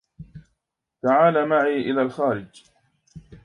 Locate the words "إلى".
1.91-2.01